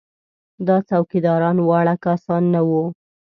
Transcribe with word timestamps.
دا 0.67 0.77
څوکیداران 0.89 1.57
واړه 1.61 1.95
کسان 2.05 2.43
نه 2.53 2.61
وو. 2.69 2.83